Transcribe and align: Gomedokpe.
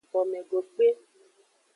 Gomedokpe. 0.11 0.87